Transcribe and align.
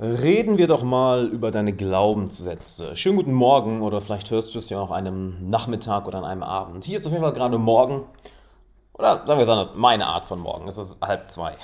Reden 0.00 0.58
wir 0.58 0.68
doch 0.68 0.84
mal 0.84 1.26
über 1.26 1.50
deine 1.50 1.72
Glaubenssätze. 1.72 2.94
Schönen 2.94 3.16
guten 3.16 3.32
Morgen 3.32 3.82
oder 3.82 4.00
vielleicht 4.00 4.30
hörst 4.30 4.54
du 4.54 4.60
es 4.60 4.70
ja 4.70 4.78
auch 4.78 4.92
einem 4.92 5.50
Nachmittag 5.50 6.06
oder 6.06 6.18
an 6.18 6.24
einem 6.24 6.44
Abend. 6.44 6.84
Hier 6.84 6.98
ist 6.98 7.06
auf 7.06 7.10
jeden 7.10 7.24
Fall 7.24 7.32
gerade 7.32 7.58
Morgen. 7.58 8.04
Oder 8.92 9.26
sagen 9.26 9.40
wir 9.40 9.42
es 9.44 9.48
anders, 9.48 9.74
meine 9.74 10.06
Art 10.06 10.24
von 10.24 10.38
Morgen. 10.38 10.68
Es 10.68 10.78
ist 10.78 11.00
halb 11.00 11.28
zwei. 11.28 11.56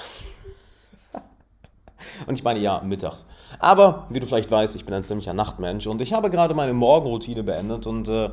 Und 2.26 2.34
ich 2.36 2.42
meine 2.42 2.58
ja, 2.58 2.80
mittags. 2.80 3.24
Aber 3.60 4.08
wie 4.08 4.18
du 4.18 4.26
vielleicht 4.26 4.50
weißt, 4.50 4.74
ich 4.74 4.84
bin 4.84 4.94
ein 4.94 5.04
ziemlicher 5.04 5.32
Nachtmensch 5.32 5.86
und 5.86 6.00
ich 6.00 6.12
habe 6.12 6.28
gerade 6.28 6.54
meine 6.54 6.74
Morgenroutine 6.74 7.44
beendet 7.44 7.86
und 7.86 8.08
äh, 8.08 8.30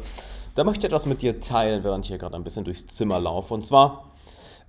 da 0.56 0.64
möchte 0.64 0.80
ich 0.80 0.86
etwas 0.86 1.06
mit 1.06 1.22
dir 1.22 1.40
teilen, 1.40 1.84
während 1.84 2.06
ich 2.06 2.10
hier 2.10 2.18
gerade 2.18 2.36
ein 2.36 2.44
bisschen 2.44 2.66
durchs 2.66 2.88
Zimmer 2.88 3.20
laufe. 3.20 3.54
Und 3.54 3.68
zwar 3.68 4.11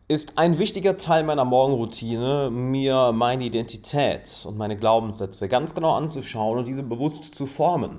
ist 0.09 0.39
ein 0.39 0.59
wichtiger 0.59 0.96
Teil 0.96 1.25
meiner 1.25 1.45
Morgenroutine, 1.45 2.51
mir 2.51 3.12
meine 3.12 3.45
Identität 3.45 4.45
und 4.46 4.59
meine 4.59 4.77
Glaubenssätze 4.77 5.48
ganz 5.48 5.75
genau 5.75 5.95
anzuschauen 5.95 6.59
und 6.59 6.69
diese 6.69 6.83
bewusst 6.83 7.34
zu 7.34 7.47
formen. 7.47 7.98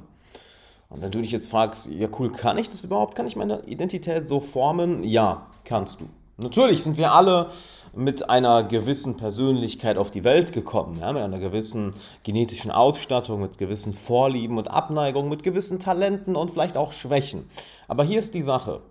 Und 0.89 1.01
wenn 1.01 1.11
du 1.11 1.21
dich 1.21 1.31
jetzt 1.31 1.49
fragst, 1.49 1.91
ja 1.91 2.07
cool, 2.19 2.31
kann 2.31 2.57
ich 2.57 2.69
das 2.69 2.83
überhaupt? 2.83 3.15
Kann 3.15 3.25
ich 3.25 3.35
meine 3.35 3.65
Identität 3.65 4.27
so 4.27 4.39
formen? 4.39 5.03
Ja, 5.03 5.47
kannst 5.63 6.01
du. 6.01 6.05
Natürlich 6.37 6.83
sind 6.83 6.97
wir 6.97 7.11
alle 7.11 7.49
mit 7.95 8.27
einer 8.29 8.63
gewissen 8.63 9.17
Persönlichkeit 9.17 9.97
auf 9.97 10.09
die 10.09 10.23
Welt 10.23 10.51
gekommen, 10.51 10.97
ja, 10.99 11.13
mit 11.13 11.21
einer 11.21 11.39
gewissen 11.39 11.93
genetischen 12.23 12.71
Ausstattung, 12.71 13.41
mit 13.41 13.59
gewissen 13.59 13.93
Vorlieben 13.93 14.57
und 14.57 14.69
Abneigungen, 14.69 15.29
mit 15.29 15.43
gewissen 15.43 15.79
Talenten 15.79 16.35
und 16.35 16.49
vielleicht 16.49 16.75
auch 16.75 16.91
Schwächen. 16.91 17.47
Aber 17.87 18.03
hier 18.03 18.17
ist 18.19 18.33
die 18.33 18.41
Sache. 18.41 18.81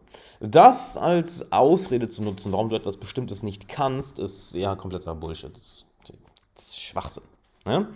Das 0.40 0.96
als 0.96 1.50
Ausrede 1.50 2.08
zu 2.08 2.22
nutzen, 2.22 2.52
warum 2.52 2.68
du 2.68 2.76
etwas 2.76 2.96
Bestimmtes 2.96 3.42
nicht 3.42 3.68
kannst, 3.68 4.20
ist 4.20 4.54
ja 4.54 4.76
kompletter 4.76 5.14
Bullshit. 5.14 5.52
Das 5.54 5.86
ist, 6.56 6.78
Schwachsinn. 6.78 7.24
Ja? 7.66 7.88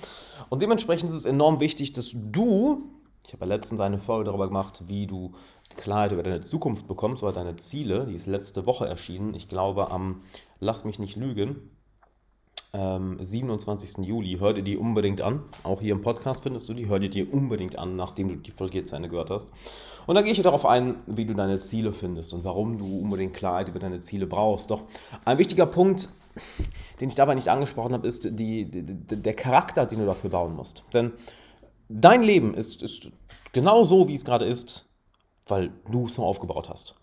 Und 0.49 0.63
dementsprechend 0.63 1.11
ist 1.11 1.17
es 1.17 1.25
enorm 1.25 1.61
wichtig, 1.61 1.93
dass 1.93 2.11
du, 2.15 2.83
ich 3.27 3.33
habe 3.33 3.45
ja 3.45 3.55
letztens 3.55 3.81
eine 3.81 3.99
Folge 3.99 4.25
darüber 4.25 4.47
gemacht, 4.47 4.85
wie 4.87 5.07
du 5.07 5.33
Klarheit 5.77 6.13
über 6.13 6.23
deine 6.23 6.41
Zukunft 6.41 6.87
bekommst 6.87 7.23
oder 7.23 7.33
deine 7.33 7.57
Ziele, 7.57 8.07
die 8.07 8.15
ist 8.15 8.27
letzte 8.27 8.67
Woche 8.67 8.87
erschienen. 8.87 9.35
Ich 9.35 9.49
glaube 9.49 9.91
am 9.91 10.23
lass 10.61 10.85
mich 10.85 10.99
nicht 10.99 11.17
lügen, 11.17 11.71
ähm, 12.73 13.17
27. 13.21 14.05
Juli. 14.07 14.37
Hör 14.39 14.53
dir 14.55 14.63
die 14.63 14.77
unbedingt 14.77 15.23
an. 15.23 15.43
Auch 15.65 15.81
hier 15.81 15.93
im 15.93 16.03
Podcast 16.03 16.45
findest 16.45 16.69
du 16.69 16.75
die. 16.75 16.89
Hör 16.89 17.01
dir 17.01 17.11
die 17.11 17.25
unbedingt 17.25 17.79
an, 17.79 17.97
nachdem 17.97 18.29
du 18.29 18.37
die 18.37 18.51
Folge 18.51 18.85
zu 18.85 18.95
Ende 18.95 19.09
gehört 19.09 19.31
hast. 19.31 19.49
Und 20.07 20.15
da 20.15 20.23
gehe 20.23 20.33
ich 20.33 20.43
darauf 20.43 20.65
ein, 20.65 20.97
wie 21.07 21.25
du 21.25 21.35
deine 21.35 21.59
Ziele 21.59 21.93
findest 21.93 22.33
und 22.33 22.45
warum 22.45 22.79
du 22.79 23.01
unbedingt 23.01 23.35
Klarheit 23.35 23.69
über 23.69 23.81
deine 23.81 24.01
Ziele 24.01 24.27
brauchst. 24.27 24.71
Doch 24.71 24.83
ein 25.25 25.39
wichtiger 25.39 25.67
Punkt, 25.67 26.09
den 27.01 27.09
ich 27.09 27.15
dabei 27.15 27.35
nicht 27.35 27.49
angesprochen 27.49 27.93
habe, 27.93 28.07
ist 28.07 28.39
die, 28.39 28.71
die, 28.71 28.85
der 28.85 29.35
Charakter, 29.35 29.87
den 29.87 29.99
du 29.99 30.07
dafür 30.07 30.31
bauen 30.31 30.55
musst. 30.55 30.85
Denn 30.93 31.13
dein 31.89 32.23
Leben 32.23 32.55
ist, 32.55 32.83
ist 32.83 33.11
genau 33.53 33.85
so, 33.85 34.09
wie 34.09 34.15
es 34.15 34.25
gerade 34.25 34.45
ist, 34.45 34.91
weil 35.47 35.71
du 35.91 36.07
es 36.07 36.15
so 36.15 36.25
aufgebaut 36.25 36.69
hast. 36.69 36.95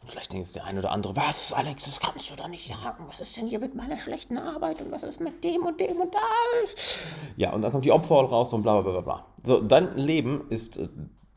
Und 0.00 0.10
vielleicht 0.10 0.32
denkt 0.32 0.46
jetzt 0.46 0.56
der 0.56 0.64
eine 0.64 0.80
oder 0.80 0.90
andere, 0.90 1.14
was, 1.14 1.52
Alex, 1.52 1.84
das 1.84 2.00
kannst 2.00 2.28
du 2.30 2.34
doch 2.34 2.48
nicht 2.48 2.66
sagen. 2.66 3.04
Was 3.08 3.20
ist 3.20 3.36
denn 3.36 3.46
hier 3.46 3.60
mit 3.60 3.76
meiner 3.76 3.96
schlechten 3.98 4.36
Arbeit 4.36 4.82
und 4.82 4.90
was 4.90 5.04
ist 5.04 5.20
mit 5.20 5.44
dem 5.44 5.64
und 5.64 5.78
dem 5.78 6.00
und 6.00 6.12
das? 6.12 6.98
Ja, 7.36 7.52
und 7.52 7.62
dann 7.62 7.70
kommt 7.70 7.84
die 7.84 7.92
Opferrolle 7.92 8.28
raus 8.28 8.52
und 8.52 8.62
bla 8.62 8.80
bla 8.80 8.90
bla 8.90 9.00
bla. 9.00 9.26
So, 9.44 9.60
dein 9.60 9.96
Leben 9.96 10.48
ist 10.48 10.78
äh, 10.78 10.88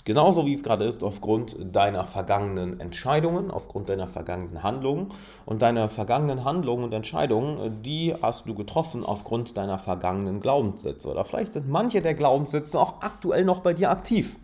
genauso 0.05 0.45
wie 0.45 0.53
es 0.53 0.63
gerade 0.63 0.85
ist, 0.85 1.03
aufgrund 1.03 1.57
deiner 1.75 2.05
vergangenen 2.05 2.79
Entscheidungen, 2.79 3.51
aufgrund 3.51 3.89
deiner 3.89 4.07
vergangenen 4.07 4.63
Handlungen. 4.63 5.07
Und 5.45 5.61
deine 5.61 5.89
vergangenen 5.89 6.45
Handlungen 6.45 6.85
und 6.85 6.93
Entscheidungen, 6.93 7.81
die 7.81 8.13
hast 8.21 8.47
du 8.47 8.53
getroffen 8.53 9.03
aufgrund 9.03 9.57
deiner 9.57 9.77
vergangenen 9.77 10.39
Glaubenssätze. 10.39 11.09
Oder 11.09 11.25
vielleicht 11.25 11.53
sind 11.53 11.67
manche 11.67 12.01
der 12.01 12.13
Glaubenssätze 12.13 12.79
auch 12.79 13.01
aktuell 13.01 13.43
noch 13.43 13.59
bei 13.59 13.73
dir 13.73 13.89
aktiv. 13.89 14.37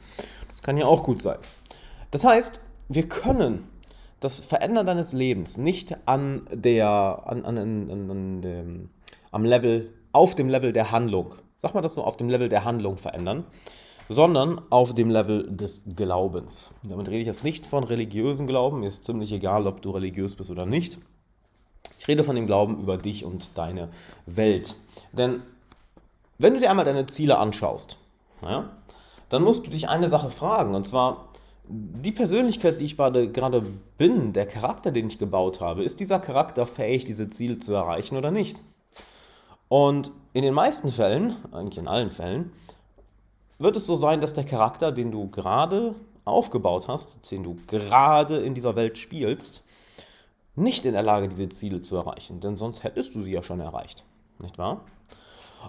Das 0.52 0.62
kann 0.62 0.78
ja 0.78 0.86
auch 0.86 1.04
gut 1.04 1.22
sein. 1.22 1.38
Das 2.10 2.26
heißt, 2.26 2.60
wir 2.90 3.08
können 3.08 3.68
das 4.20 4.40
Verändern 4.40 4.86
deines 4.86 5.14
Lebens 5.14 5.58
nicht 5.58 5.96
an 6.08 6.42
der, 6.52 7.24
an, 7.26 7.46
an, 7.46 7.58
an, 7.58 8.10
an 8.10 8.42
dem, 8.42 8.90
am 9.32 9.46
Level, 9.46 9.94
auf 10.12 10.36
dem 10.36 10.50
Level 10.50 10.74
der 10.74 10.92
Handlung, 10.92 11.36
sag 11.58 11.74
mal 11.74 11.82
das 11.82 11.96
so, 11.96 12.04
auf 12.04 12.18
dem 12.18 12.30
Level 12.30 12.50
der 12.50 12.66
Handlung 12.66 12.98
verändern, 12.98 13.46
sondern 14.12 14.62
auf 14.70 14.94
dem 14.94 15.10
Level 15.10 15.50
des 15.50 15.84
Glaubens. 15.96 16.72
Damit 16.84 17.08
rede 17.08 17.22
ich 17.22 17.28
jetzt 17.28 17.46
nicht 17.46 17.66
von 17.66 17.86
religiösen 17.86 18.46
Glauben, 18.46 18.82
mir 18.82 18.88
ist 18.88 19.06
ziemlich 19.06 19.32
egal, 19.32 19.68
ob 19.68 19.82
du 19.82 19.92
religiös 19.92 20.36
bist 20.36 20.52
oder 20.52 20.66
nicht. 20.66 20.98
Ich 21.98 22.08
rede 22.08 22.24
von 22.24 22.36
dem 22.36 22.46
Glauben 22.46 22.80
über 22.82 22.98
dich 22.98 23.24
und 23.24 23.52
deine 23.56 23.90
Welt. 24.26 24.76
Denn 25.14 25.42
wenn 26.38 26.54
du 26.54 26.60
dir 26.60 26.70
einmal 26.70 26.86
deine 26.86 27.06
Ziele 27.06 27.38
anschaust, 27.38 27.98
ja, 28.42 28.70
dann 29.30 29.44
musst 29.44 29.66
du 29.66 29.72
dich 29.72 29.88
eine 29.88 30.10
Sache 30.10 30.30
fragen, 30.30 30.76
und 30.76 30.86
zwar, 30.86 31.30
die 31.64 32.12
Persönlichkeit, 32.12 32.82
die 32.82 32.86
ich 32.86 32.98
gerade 32.98 33.62
bin, 33.98 34.34
der 34.34 34.46
Charakter, 34.46 34.92
den 34.92 35.08
ich 35.08 35.20
gebaut 35.20 35.62
habe, 35.62 35.84
ist 35.84 36.02
dieser 36.02 36.20
Charakter 36.20 36.68
fähig, 36.68 37.06
diese 37.06 37.30
Ziele 37.30 37.60
zu 37.60 37.74
erreichen 37.74 38.18
oder 38.18 38.32
nicht? 38.32 38.62
Und 39.70 40.12
in 40.34 40.44
den 40.44 40.54
meisten 40.54 40.92
Fällen, 40.92 41.38
eigentlich 41.54 41.78
in 41.78 41.88
allen 41.88 42.12
Fällen, 42.12 42.52
wird 43.62 43.78
es 43.78 43.86
so 43.86 43.96
sein, 43.96 44.22
dass 44.22 44.34
der 44.34 44.44
Charakter, 44.44 44.92
den 44.92 45.12
du 45.12 45.30
gerade 45.30 45.96
aufgebaut 46.26 46.88
hast, 46.88 47.32
den 47.32 47.44
du 47.44 47.58
gerade 47.68 48.38
in 48.38 48.54
dieser 48.54 48.76
Welt 48.76 48.98
spielst, 48.98 49.64
nicht 50.56 50.86
in 50.86 50.94
der 50.94 51.04
Lage, 51.04 51.30
diese 51.30 51.50
Ziele 51.50 51.82
zu 51.82 51.96
erreichen. 51.96 52.40
Denn 52.42 52.56
sonst 52.56 52.84
hättest 52.84 53.16
du 53.16 53.22
sie 53.22 53.32
ja 53.32 53.42
schon 53.42 53.60
erreicht. 53.60 54.04
Nicht 54.42 54.58
wahr? 54.58 54.82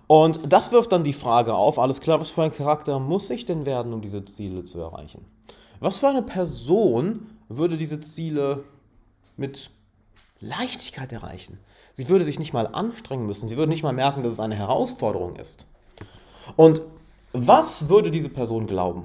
Und 0.07 0.53
das 0.53 0.73
wirft 0.73 0.93
dann 0.93 1.05
die 1.05 1.13
Frage 1.13 1.55
auf, 1.55 1.79
alles 1.79 2.01
klar, 2.01 2.21
was 2.21 2.31
für 2.31 2.43
ein 2.43 2.55
Charakter 2.55 2.99
muss 2.99 3.29
ich 3.31 3.45
denn 3.45 3.67
werden, 3.67 3.93
um 3.93 4.01
diese 4.01 4.25
Ziele 4.25 4.65
zu 4.65 4.81
erreichen? 4.81 5.25
Was 5.81 5.99
für 5.99 6.09
eine 6.09 6.23
Person 6.23 7.27
würde 7.49 7.77
diese 7.77 8.01
Ziele 8.01 8.65
mit 9.37 9.71
Leichtigkeit 10.41 11.13
erreichen? 11.13 11.59
Sie 11.95 12.09
würde 12.09 12.25
sich 12.25 12.39
nicht 12.39 12.55
mal 12.55 12.67
anstrengen 12.67 13.27
müssen, 13.27 13.49
sie 13.49 13.57
würde 13.57 13.71
nicht 13.71 13.83
mal 13.83 13.93
merken, 13.93 14.23
dass 14.23 14.35
es 14.35 14.41
eine 14.41 14.55
Herausforderung 14.55 15.37
ist. 15.37 15.67
Und 16.57 16.81
was 17.33 17.89
würde 17.89 18.11
diese 18.11 18.29
Person 18.29 18.67
glauben? 18.67 19.05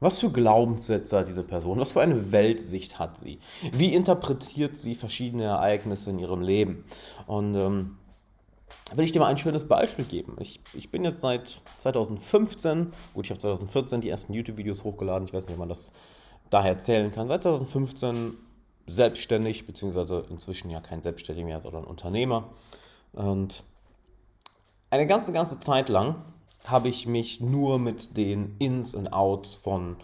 Was 0.00 0.18
für 0.18 0.30
Glaubenssätze 0.30 1.18
hat 1.18 1.28
diese 1.28 1.44
Person? 1.44 1.78
Was 1.78 1.92
für 1.92 2.02
eine 2.02 2.32
Weltsicht 2.32 2.98
hat 2.98 3.16
sie? 3.16 3.38
Wie 3.72 3.94
interpretiert 3.94 4.76
sie 4.76 4.94
verschiedene 4.94 5.44
Ereignisse 5.44 6.10
in 6.10 6.18
ihrem 6.18 6.42
Leben? 6.42 6.84
Und 7.26 7.54
ähm, 7.54 7.98
will 8.94 9.04
ich 9.04 9.12
dir 9.12 9.20
mal 9.20 9.28
ein 9.28 9.38
schönes 9.38 9.66
Beispiel 9.66 10.04
geben. 10.04 10.36
Ich, 10.40 10.60
ich 10.74 10.90
bin 10.90 11.04
jetzt 11.04 11.20
seit 11.20 11.60
2015, 11.78 12.92
gut, 13.14 13.24
ich 13.24 13.30
habe 13.30 13.40
2014 13.40 14.00
die 14.00 14.10
ersten 14.10 14.34
YouTube-Videos 14.34 14.84
hochgeladen, 14.84 15.26
ich 15.26 15.32
weiß 15.32 15.46
nicht, 15.46 15.54
ob 15.54 15.60
man 15.60 15.68
das 15.68 15.92
daher 16.50 16.72
erzählen 16.72 17.10
kann. 17.10 17.28
Seit 17.28 17.44
2015 17.44 18.34
selbstständig, 18.86 19.66
beziehungsweise 19.66 20.26
inzwischen 20.28 20.70
ja 20.70 20.80
kein 20.80 21.02
Selbstständiger 21.02 21.46
mehr, 21.46 21.60
sondern 21.60 21.84
Unternehmer. 21.84 22.50
Und 23.12 23.64
eine 24.90 25.06
ganze, 25.06 25.32
ganze 25.32 25.58
Zeit 25.60 25.88
lang 25.88 26.16
habe 26.64 26.88
ich 26.88 27.06
mich 27.06 27.40
nur 27.40 27.78
mit 27.78 28.16
den 28.16 28.56
Ins 28.58 28.94
und 28.94 29.12
Outs 29.12 29.54
von 29.54 29.96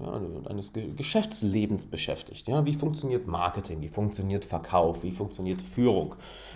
ja, 0.00 0.20
eines 0.48 0.72
Geschäftslebens 0.72 1.86
beschäftigt. 1.86 2.46
Ja, 2.48 2.64
wie 2.64 2.74
funktioniert 2.74 3.26
Marketing? 3.26 3.80
Wie 3.80 3.88
funktioniert 3.88 4.44
Verkauf? 4.44 5.02
Wie 5.02 5.10
funktioniert 5.10 5.60
Führung? 5.60 6.14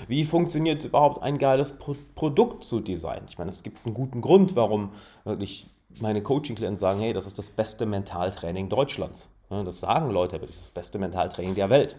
Wie 0.09 0.25
funktioniert 0.25 0.85
überhaupt 0.85 1.23
ein 1.23 1.39
geiles 1.39 1.79
Pro 1.79 1.97
Produkt 2.15 2.65
zu 2.65 2.81
designen? 2.81 3.27
Ich 3.29 3.39
meine, 3.39 3.51
es 3.51 3.63
gibt 3.63 3.85
einen 3.85 3.95
guten 3.95 4.21
Grund, 4.21 4.57
warum 4.57 4.91
wirklich 5.25 5.69
meine 6.01 6.23
Coaching-Klienten 6.23 6.79
sagen, 6.79 7.01
hey, 7.01 7.13
das 7.13 7.27
ist 7.27 7.39
das 7.39 7.51
beste 7.51 7.87
Mentaltraining 7.87 8.69
Deutschlands. 8.69 9.29
Ja, 9.51 9.63
das 9.63 9.81
sagen 9.81 10.11
Leute, 10.11 10.39
das 10.39 10.51
ist 10.51 10.63
das 10.63 10.71
beste 10.71 10.99
Mentaltraining 10.99 11.55
der 11.55 11.71
Welt. 11.71 11.97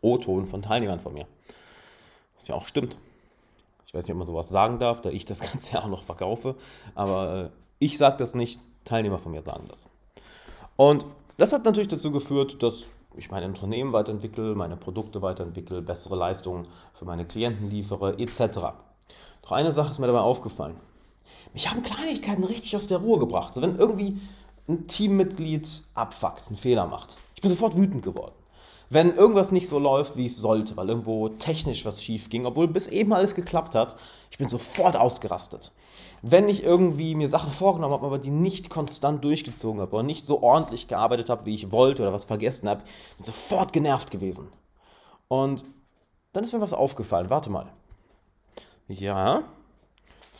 O-Ton 0.00 0.46
von 0.46 0.62
Teilnehmern 0.62 1.00
von 1.00 1.14
mir. 1.14 1.26
Was 2.36 2.48
ja 2.48 2.54
auch 2.54 2.66
stimmt. 2.66 2.96
Ich 3.90 3.94
weiß 3.94 4.04
nicht, 4.04 4.12
ob 4.12 4.18
man 4.18 4.26
sowas 4.28 4.48
sagen 4.48 4.78
darf, 4.78 5.00
da 5.00 5.10
ich 5.10 5.24
das 5.24 5.40
Ganze 5.52 5.74
ja 5.74 5.82
auch 5.82 5.88
noch 5.88 6.04
verkaufe, 6.04 6.54
aber 6.94 7.46
äh, 7.46 7.48
ich 7.80 7.98
sage 7.98 8.18
das 8.18 8.36
nicht, 8.36 8.60
Teilnehmer 8.84 9.18
von 9.18 9.32
mir 9.32 9.42
sagen 9.42 9.64
das. 9.68 9.88
Und 10.76 11.04
das 11.38 11.52
hat 11.52 11.64
natürlich 11.64 11.88
dazu 11.88 12.12
geführt, 12.12 12.62
dass 12.62 12.90
ich 13.16 13.32
mein 13.32 13.42
Unternehmen 13.42 13.92
weiterentwickle, 13.92 14.54
meine 14.54 14.76
Produkte 14.76 15.22
weiterentwickle, 15.22 15.82
bessere 15.82 16.14
Leistungen 16.14 16.68
für 16.94 17.04
meine 17.04 17.26
Klienten 17.26 17.68
liefere, 17.68 18.16
etc. 18.20 18.60
Doch 19.42 19.50
eine 19.50 19.72
Sache 19.72 19.90
ist 19.90 19.98
mir 19.98 20.06
dabei 20.06 20.20
aufgefallen. 20.20 20.76
Mich 21.52 21.68
haben 21.68 21.82
Kleinigkeiten 21.82 22.44
richtig 22.44 22.76
aus 22.76 22.86
der 22.86 22.98
Ruhe 22.98 23.18
gebracht. 23.18 23.48
Also 23.48 23.62
wenn 23.62 23.76
irgendwie 23.76 24.20
ein 24.68 24.86
Teammitglied 24.86 25.82
abfuckt, 25.94 26.46
einen 26.46 26.56
Fehler 26.56 26.86
macht. 26.86 27.16
Ich 27.34 27.42
bin 27.42 27.50
sofort 27.50 27.76
wütend 27.76 28.04
geworden. 28.04 28.34
Wenn 28.90 29.14
irgendwas 29.14 29.52
nicht 29.52 29.68
so 29.68 29.78
läuft, 29.78 30.16
wie 30.16 30.26
es 30.26 30.36
sollte, 30.36 30.76
weil 30.76 30.88
irgendwo 30.88 31.28
technisch 31.28 31.86
was 31.86 32.02
schief 32.02 32.28
ging, 32.28 32.44
obwohl 32.44 32.68
bis 32.68 32.88
eben 32.88 33.12
alles 33.12 33.34
geklappt 33.34 33.74
hat, 33.74 33.96
ich 34.30 34.38
bin 34.38 34.48
sofort 34.48 34.96
ausgerastet. 34.96 35.72
Wenn 36.22 36.48
ich 36.48 36.64
irgendwie 36.64 37.14
mir 37.14 37.28
Sachen 37.28 37.50
vorgenommen 37.50 37.94
habe, 37.94 38.06
aber 38.06 38.18
die 38.18 38.30
nicht 38.30 38.68
konstant 38.68 39.24
durchgezogen 39.24 39.80
habe 39.80 39.92
oder 39.94 40.02
nicht 40.02 40.26
so 40.26 40.42
ordentlich 40.42 40.88
gearbeitet 40.88 41.30
habe, 41.30 41.46
wie 41.46 41.54
ich 41.54 41.72
wollte 41.72 42.02
oder 42.02 42.12
was 42.12 42.26
vergessen 42.26 42.68
habe, 42.68 42.82
bin 43.16 43.24
sofort 43.24 43.72
genervt 43.72 44.10
gewesen. 44.10 44.48
Und 45.28 45.64
dann 46.32 46.44
ist 46.44 46.52
mir 46.52 46.60
was 46.60 46.74
aufgefallen. 46.74 47.30
Warte 47.30 47.48
mal. 47.48 47.72
Ja, 48.88 49.44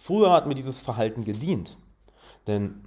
Früher 0.02 0.32
hat 0.32 0.46
mir 0.46 0.54
dieses 0.54 0.78
Verhalten 0.78 1.24
gedient. 1.24 1.76
Denn 2.46 2.82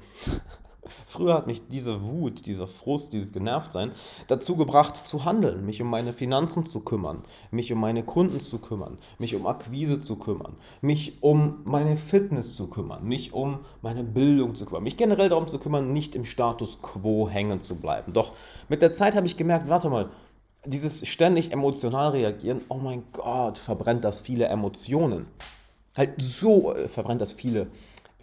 Früher 1.14 1.36
hat 1.36 1.46
mich 1.46 1.68
diese 1.68 2.08
Wut, 2.08 2.48
dieser 2.48 2.66
Frust, 2.66 3.14
dieses 3.14 3.32
Genervtsein 3.34 3.92
dazu 4.28 4.56
gebracht 4.56 5.06
zu 5.06 5.26
handeln, 5.26 5.64
mich 5.64 5.80
um 5.80 5.88
meine 5.88 6.12
Finanzen 6.12 6.66
zu 6.66 6.80
kümmern, 6.80 7.24
mich 7.52 7.72
um 7.72 7.80
meine 7.80 8.02
Kunden 8.02 8.42
zu 8.42 8.58
kümmern, 8.58 8.98
mich 9.20 9.36
um 9.36 9.46
Akquise 9.46 10.00
zu 10.00 10.16
kümmern, 10.16 10.56
mich 10.82 11.22
um 11.22 11.62
meine 11.66 11.98
Fitness 11.98 12.56
zu 12.56 12.68
kümmern, 12.68 13.08
mich 13.08 13.32
um 13.32 13.60
meine 13.84 14.04
Bildung 14.04 14.56
zu 14.56 14.66
kümmern, 14.66 14.82
mich 14.82 14.98
generell 14.98 15.30
darum 15.30 15.48
zu 15.48 15.60
kümmern, 15.60 15.94
nicht 15.94 16.16
im 16.16 16.26
Status 16.26 16.82
quo 16.82 17.30
hängen 17.30 17.62
zu 17.62 17.80
bleiben. 17.80 18.12
Doch 18.14 18.34
mit 18.68 18.82
der 18.82 18.92
Zeit 18.92 19.16
habe 19.16 19.28
ich 19.28 19.38
gemerkt, 19.38 19.70
warte 19.70 19.92
mal, 19.92 20.10
dieses 20.66 21.06
ständig 21.08 21.52
emotional 21.52 22.10
reagieren, 22.10 22.62
oh 22.70 22.78
mein 22.78 23.04
Gott, 23.12 23.60
verbrennt 23.60 24.04
das 24.04 24.20
viele 24.20 24.46
Emotionen. 24.46 25.28
Halt 25.96 26.20
so 26.20 26.74
äh, 26.74 26.88
verbrennt 26.88 27.22
das 27.22 27.34
viele 27.34 27.68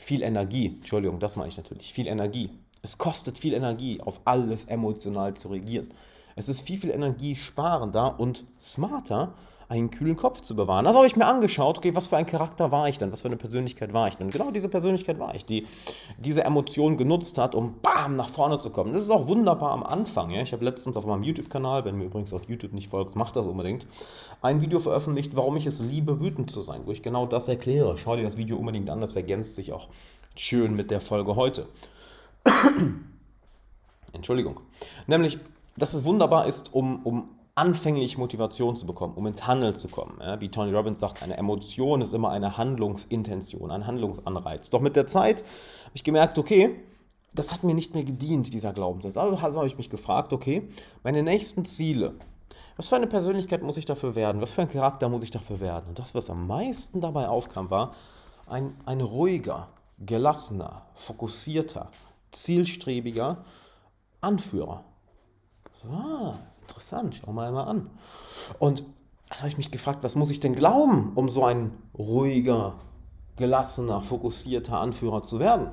viel 0.00 0.22
Energie. 0.22 0.78
Entschuldigung, 0.78 1.20
das 1.20 1.37
meine 1.37 1.50
ich 1.50 1.56
natürlich. 1.56 1.92
Viel 1.92 2.08
Energie. 2.08 2.50
Es 2.82 2.98
kostet 2.98 3.38
viel 3.38 3.54
Energie, 3.54 4.00
auf 4.00 4.20
alles 4.24 4.64
emotional 4.64 5.34
zu 5.34 5.48
reagieren. 5.48 5.88
Es 6.36 6.48
ist 6.48 6.62
viel, 6.62 6.78
viel 6.78 6.90
energiesparender 6.90 8.18
und 8.18 8.44
smarter, 8.58 9.34
einen 9.70 9.90
kühlen 9.90 10.16
Kopf 10.16 10.40
zu 10.40 10.56
bewahren. 10.56 10.84
Das 10.84 10.96
habe 10.96 11.06
ich 11.06 11.14
mir 11.14 11.26
angeschaut, 11.26 11.78
okay, 11.78 11.94
was 11.94 12.08
für 12.08 12.16
ein 12.16 12.26
Charakter 12.26 12.72
war 12.72 12.88
ich 12.88 12.98
denn, 12.98 13.12
was 13.12 13.20
für 13.20 13.28
eine 13.28 13.36
Persönlichkeit 13.36 13.92
war 13.92 14.08
ich 14.08 14.16
denn? 14.16 14.30
Genau 14.30 14.50
diese 14.50 14.68
Persönlichkeit 14.68 15.20
war 15.20 15.32
ich, 15.36 15.46
die 15.46 15.64
diese 16.18 16.42
Emotion 16.42 16.96
genutzt 16.96 17.38
hat, 17.38 17.54
um 17.54 17.76
bam, 17.80 18.16
nach 18.16 18.28
vorne 18.28 18.58
zu 18.58 18.70
kommen. 18.70 18.92
Das 18.92 19.02
ist 19.02 19.10
auch 19.10 19.28
wunderbar 19.28 19.70
am 19.70 19.84
Anfang. 19.84 20.30
Ja? 20.30 20.42
Ich 20.42 20.52
habe 20.52 20.64
letztens 20.64 20.96
auf 20.96 21.06
meinem 21.06 21.22
YouTube-Kanal, 21.22 21.84
wenn 21.84 21.96
mir 21.96 22.06
übrigens 22.06 22.32
auf 22.32 22.48
YouTube 22.48 22.72
nicht 22.72 22.90
folgt, 22.90 23.14
macht 23.14 23.36
das 23.36 23.46
unbedingt, 23.46 23.86
ein 24.42 24.60
Video 24.60 24.80
veröffentlicht, 24.80 25.36
warum 25.36 25.56
ich 25.56 25.66
es 25.66 25.80
liebe, 25.80 26.20
wütend 26.20 26.50
zu 26.50 26.62
sein, 26.62 26.80
wo 26.84 26.90
ich 26.90 27.02
genau 27.02 27.26
das 27.26 27.46
erkläre. 27.46 27.96
Schau 27.96 28.16
dir 28.16 28.24
das 28.24 28.36
Video 28.36 28.56
unbedingt 28.56 28.90
an, 28.90 29.00
das 29.00 29.14
ergänzt 29.14 29.54
sich 29.54 29.72
auch 29.72 29.86
schön 30.34 30.74
mit 30.74 30.90
der 30.90 31.00
Folge 31.00 31.36
heute. 31.36 31.66
Entschuldigung. 34.12 34.60
Nämlich, 35.06 35.38
dass 35.76 35.94
es 35.94 36.04
wunderbar 36.04 36.46
ist, 36.46 36.75
um, 36.75 37.04
um 37.04 37.28
anfänglich 37.54 38.16
Motivation 38.16 38.76
zu 38.76 38.87
bekommen, 38.87 39.14
um 39.14 39.26
ins 39.26 39.46
Handeln 39.46 39.75
zu 39.75 39.88
kommen. 39.88 40.19
Ja, 40.20 40.40
wie 40.40 40.48
Tony 40.48 40.72
Robbins 40.72 41.00
sagt, 41.00 41.22
eine 41.22 41.37
Emotion 41.37 42.00
ist 42.00 42.14
immer 42.14 42.31
eine 42.31 42.56
Handlungsintention, 42.56 43.70
ein 43.70 43.87
Handlungsanreiz. 43.87 44.70
Doch 44.70 44.81
mit 44.81 44.96
der 44.96 45.06
Zeit 45.06 45.40
habe 45.40 45.92
ich 45.94 46.04
gemerkt, 46.04 46.38
okay, 46.38 46.76
das 47.34 47.52
hat 47.52 47.62
mir 47.62 47.75
nicht 47.75 47.94
mehr 47.94 48.04
gedient, 48.04 48.52
dieser 48.52 48.72
Glaubenssatz. 48.72 49.16
Also 49.16 49.42
habe 49.42 49.66
ich 49.66 49.76
mich 49.76 49.90
gefragt, 49.90 50.32
okay, 50.32 50.69
meine 51.02 51.22
nächsten 51.22 51.64
Ziele, 51.64 52.14
was 52.76 52.88
für 52.88 52.96
eine 52.96 53.06
Persönlichkeit 53.06 53.62
muss 53.62 53.76
ich 53.76 53.84
dafür 53.84 54.14
werden? 54.14 54.40
Was 54.40 54.52
für 54.52 54.62
ein 54.62 54.69
Charakter 54.69 55.08
muss 55.08 55.22
ich 55.22 55.31
dafür 55.31 55.60
werden? 55.60 55.84
Und 55.88 55.98
das, 55.98 56.14
was 56.14 56.31
am 56.31 56.46
meisten 56.46 57.00
dabei 57.00 57.28
aufkam, 57.28 57.70
war 57.70 57.92
ein, 58.46 58.75
ein 58.87 59.00
ruhiger, 59.00 59.69
gelassener, 59.98 60.87
fokussierter, 60.94 61.90
zielstrebiger 62.30 63.44
Anführer. 64.20 64.84
So, 65.82 66.34
interessant, 66.62 67.20
schau 67.20 67.32
mal 67.32 67.48
einmal 67.48 67.68
an. 67.68 67.90
Und 68.58 68.84
da 69.28 69.38
habe 69.38 69.48
ich 69.48 69.56
mich 69.56 69.70
gefragt, 69.70 70.02
was 70.02 70.16
muss 70.16 70.30
ich 70.30 70.40
denn 70.40 70.54
glauben, 70.54 71.12
um 71.14 71.28
so 71.28 71.44
ein 71.44 71.72
ruhiger, 71.96 72.74
gelassener, 73.36 74.02
fokussierter 74.02 74.78
Anführer 74.78 75.22
zu 75.22 75.38
werden? 75.38 75.68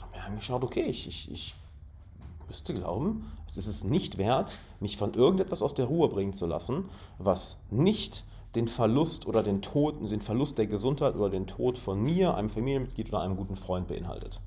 Habe 0.00 0.16
mir 0.16 0.24
angeschaut, 0.24 0.64
okay, 0.64 0.84
ich, 0.84 1.08
ich, 1.08 1.30
ich 1.30 1.54
müsste 2.46 2.72
glauben, 2.72 3.30
es 3.46 3.56
ist 3.56 3.66
es 3.66 3.84
nicht 3.84 4.18
wert, 4.18 4.58
mich 4.80 4.96
von 4.96 5.14
irgendetwas 5.14 5.62
aus 5.62 5.74
der 5.74 5.86
Ruhe 5.86 6.08
bringen 6.08 6.32
zu 6.32 6.46
lassen, 6.46 6.88
was 7.18 7.62
nicht 7.70 8.24
den 8.54 8.68
Verlust 8.68 9.26
oder 9.26 9.42
den 9.42 9.60
Tod, 9.60 10.10
den 10.10 10.20
Verlust 10.20 10.56
der 10.58 10.66
Gesundheit 10.66 11.14
oder 11.14 11.28
den 11.28 11.46
Tod 11.46 11.78
von 11.78 12.02
mir, 12.02 12.34
einem 12.34 12.48
Familienmitglied 12.48 13.08
oder 13.08 13.20
einem 13.20 13.36
guten 13.36 13.56
Freund 13.56 13.88
beinhaltet. 13.88 14.40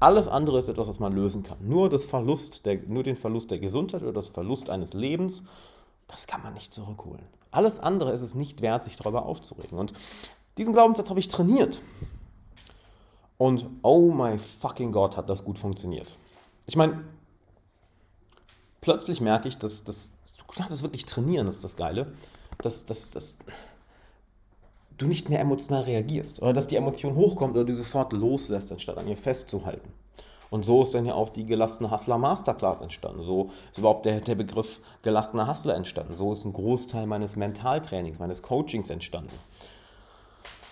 Alles 0.00 0.28
andere 0.28 0.58
ist 0.58 0.68
etwas, 0.68 0.88
was 0.88 0.98
man 0.98 1.14
lösen 1.14 1.42
kann. 1.42 1.58
Nur, 1.60 1.90
das 1.90 2.04
Verlust 2.04 2.64
der, 2.64 2.78
nur 2.86 3.02
den 3.02 3.16
Verlust 3.16 3.50
der 3.50 3.58
Gesundheit 3.58 4.02
oder 4.02 4.14
das 4.14 4.28
Verlust 4.28 4.70
eines 4.70 4.94
Lebens, 4.94 5.44
das 6.08 6.26
kann 6.26 6.42
man 6.42 6.54
nicht 6.54 6.72
zurückholen. 6.72 7.24
Alles 7.50 7.78
andere 7.80 8.12
ist 8.12 8.22
es 8.22 8.34
nicht 8.34 8.62
wert, 8.62 8.84
sich 8.84 8.96
darüber 8.96 9.26
aufzuregen. 9.26 9.78
Und 9.78 9.92
diesen 10.56 10.72
Glaubenssatz 10.72 11.10
habe 11.10 11.20
ich 11.20 11.28
trainiert. 11.28 11.82
Und 13.36 13.66
oh 13.82 14.10
my 14.10 14.38
fucking 14.38 14.90
God, 14.90 15.16
hat 15.16 15.28
das 15.28 15.44
gut 15.44 15.58
funktioniert. 15.58 16.16
Ich 16.66 16.76
meine, 16.76 17.04
plötzlich 18.80 19.20
merke 19.20 19.48
ich, 19.48 19.58
dass, 19.58 19.84
dass 19.84 20.36
du 20.38 20.44
kannst 20.46 20.72
es 20.72 20.82
wirklich 20.82 21.04
trainieren, 21.04 21.46
das 21.46 21.56
ist 21.56 21.64
das 21.64 21.76
Geile, 21.76 22.12
dass, 22.58 22.86
dass, 22.86 23.10
dass 23.10 23.38
du 25.00 25.06
nicht 25.06 25.28
mehr 25.28 25.40
emotional 25.40 25.82
reagierst 25.82 26.42
oder 26.42 26.52
dass 26.52 26.68
die 26.68 26.76
Emotion 26.76 27.14
hochkommt 27.14 27.54
oder 27.54 27.64
du 27.64 27.74
sofort 27.74 28.12
loslässt, 28.12 28.72
anstatt 28.72 28.98
an 28.98 29.08
ihr 29.08 29.16
festzuhalten. 29.16 29.92
Und 30.50 30.64
so 30.64 30.82
ist 30.82 30.94
dann 30.94 31.06
ja 31.06 31.14
auch 31.14 31.28
die 31.28 31.46
gelassene 31.46 31.90
Hustler 31.90 32.18
Masterclass 32.18 32.80
entstanden. 32.80 33.22
So 33.22 33.50
ist 33.70 33.78
überhaupt 33.78 34.04
der, 34.04 34.20
der 34.20 34.34
Begriff 34.34 34.80
gelassener 35.02 35.46
Hustler 35.46 35.76
entstanden. 35.76 36.16
So 36.16 36.32
ist 36.32 36.44
ein 36.44 36.52
Großteil 36.52 37.06
meines 37.06 37.36
Mentaltrainings, 37.36 38.18
meines 38.18 38.42
Coachings 38.42 38.90
entstanden. 38.90 39.38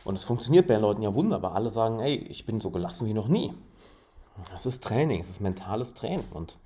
Und 0.05 0.17
es 0.17 0.25
funktioniert 0.25 0.67
bei 0.67 0.75
den 0.75 0.83
Leuten 0.83 1.03
ja 1.03 1.15
wunderbar. 1.15 1.55
Alle 1.55 1.71
sagen, 1.71 2.01
ey, 2.01 2.17
ich 2.17 2.45
bin 2.45 2.61
so 2.61 2.71
gelassen 2.71 3.07
wie 3.07 3.15
noch 3.15 3.29
nie. 3.29 3.55
Das 4.53 4.67
ist 4.67 4.83
Training, 4.83 5.21
es 5.21 5.31
ist 5.31 5.41
mentales 5.41 5.95
Training. 5.95 6.27
Und 6.33 6.59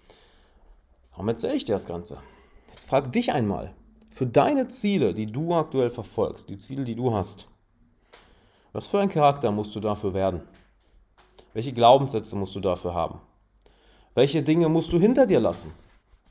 warum 1.10 1.28
erzähle 1.28 1.54
ich 1.54 1.66
dir 1.66 1.72
das 1.72 1.86
Ganze? 1.86 2.16
Jetzt 2.72 2.88
frage 2.88 3.10
dich 3.10 3.32
einmal, 3.32 3.74
für 4.08 4.26
deine 4.26 4.68
Ziele, 4.68 5.14
die 5.14 5.26
du 5.26 5.54
aktuell 5.54 5.90
verfolgst, 5.90 6.48
die 6.50 6.56
Ziele, 6.56 6.84
die 6.84 6.94
du 6.94 7.12
hast, 7.12 7.48
was 8.72 8.86
für 8.86 9.00
ein 9.00 9.08
Charakter 9.08 9.50
musst 9.50 9.74
du 9.74 9.80
dafür 9.80 10.14
werden? 10.14 10.42
Welche 11.54 11.72
Glaubenssätze 11.72 12.36
musst 12.36 12.54
du 12.54 12.60
dafür 12.60 12.94
haben? 12.94 13.20
Welche 14.14 14.42
Dinge 14.42 14.69
musst 14.69 14.92
du 14.92 14.98
hinter 14.98 15.26
dir 15.26 15.40
lassen? 15.40 15.72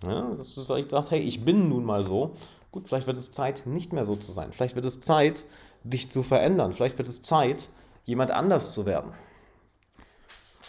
Ja, 0.04 0.34
dass 0.36 0.56
du 0.56 0.64
vielleicht 0.64 0.92
sagst, 0.92 1.12
hey, 1.12 1.20
ich 1.20 1.46
bin 1.46 1.70
nun 1.70 1.84
mal 1.84 2.04
so. 2.04 2.32
Gut, 2.72 2.88
vielleicht 2.88 3.08
wird 3.08 3.18
es 3.18 3.32
Zeit, 3.32 3.66
nicht 3.66 3.94
mehr 3.94 4.06
so 4.06 4.16
zu 4.16 4.32
sein. 4.32 4.54
Vielleicht 4.54 4.76
wird 4.76 4.86
es 4.86 5.02
Zeit, 5.02 5.46
dich 5.84 6.10
zu 6.10 6.24
verändern. 6.24 6.74
Vielleicht 6.74 6.98
wird 6.98 7.08
es 7.08 7.22
Zeit, 7.22 7.70
jemand 8.06 8.32
anders 8.32 8.74
zu 8.74 8.86
werden. 8.86 9.12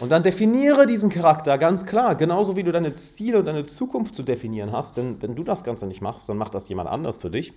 Und 0.00 0.10
dann 0.10 0.22
definiere 0.22 0.86
diesen 0.86 1.10
Charakter 1.10 1.58
ganz 1.58 1.86
klar, 1.86 2.16
genauso 2.16 2.56
wie 2.56 2.62
du 2.62 2.72
deine 2.72 2.94
Ziele 2.94 3.38
und 3.38 3.44
deine 3.44 3.66
Zukunft 3.66 4.14
zu 4.14 4.22
definieren 4.22 4.72
hast. 4.72 4.96
Denn 4.96 5.22
wenn 5.22 5.36
du 5.36 5.44
das 5.44 5.64
Ganze 5.64 5.86
nicht 5.86 6.00
machst, 6.00 6.28
dann 6.28 6.38
macht 6.38 6.54
das 6.54 6.69
jemand 6.69 6.88
anders 6.88 7.19
für 7.19 7.30
dich. 7.30 7.54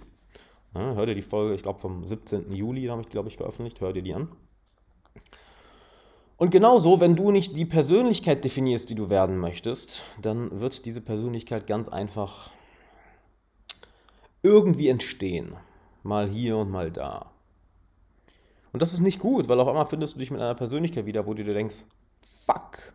Ja, 0.76 0.94
hör 0.94 1.06
dir 1.06 1.16
die 1.16 1.22
Folge, 1.22 1.56
ich 1.56 1.64
glaube 1.64 1.80
vom 1.80 2.04
17. 2.04 2.52
Juli, 2.52 2.84
habe 2.88 3.02
ich 3.02 3.10
glaube 3.10 3.30
ich 3.30 3.38
veröffentlicht, 3.38 3.80
hör 3.80 3.94
dir 3.94 4.02
die 4.02 4.14
an. 4.14 4.28
Und 6.38 6.52
genauso, 6.52 7.00
wenn 7.00 7.16
du 7.16 7.32
nicht 7.32 7.56
die 7.56 7.64
Persönlichkeit 7.64 8.44
definierst, 8.44 8.90
die 8.90 8.96
du 8.96 9.10
werden 9.10 9.38
möchtest, 9.38 10.04
dann 10.22 10.60
wird 10.60 10.86
diese 10.86 11.00
Persönlichkeit 11.00 11.66
ganz 11.66 11.88
einfach 11.88 12.52
irgendwie 14.44 14.90
entstehen. 14.90 15.56
Mal 16.04 16.28
hier 16.28 16.58
und 16.58 16.70
mal 16.70 16.92
da. 16.92 17.32
Und 18.74 18.82
das 18.82 18.94
ist 18.94 19.00
nicht 19.00 19.20
gut, 19.20 19.48
weil 19.48 19.62
auf 19.62 19.70
einmal 19.70 19.88
findest 19.88 20.16
du 20.16 20.20
dich 20.20 20.30
mit 20.30 20.42
einer 20.42 20.56
Persönlichkeit 20.56 21.06
wieder, 21.06 21.26
wo 21.26 21.34
du 21.34 21.46
dir 21.46 21.54
denkst, 21.54 21.86
fuck, 22.46 22.94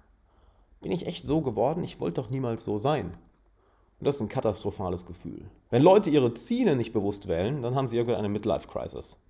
bin 0.83 0.93
ich 0.93 1.07
echt 1.07 1.25
so 1.25 1.41
geworden? 1.41 1.83
Ich 1.83 1.99
wollte 1.99 2.21
doch 2.21 2.29
niemals 2.29 2.63
so 2.63 2.77
sein. 2.77 3.17
Und 4.00 4.07
das 4.07 4.16
ist 4.16 4.23
ein 4.23 4.28
katastrophales 4.30 5.04
Gefühl. 5.04 5.45
Wenn 5.69 5.83
Leute 5.83 6.09
ihre 6.09 6.33
Ziele 6.33 6.75
nicht 6.75 6.95
bewusst 6.95 7.28
wählen, 7.28 7.61
dann 7.61 7.75
haben 7.75 7.88
sie 7.88 7.97
irgendwann 7.97 8.19
eine 8.19 8.30
Midlife-Crisis. 8.30 9.23